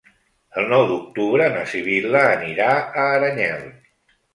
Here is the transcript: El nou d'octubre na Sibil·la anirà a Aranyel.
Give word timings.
El 0.61 0.65
nou 0.71 0.85
d'octubre 0.93 1.51
na 1.59 1.63
Sibil·la 1.75 2.25
anirà 2.33 2.75
a 2.83 3.09
Aranyel. 3.15 3.67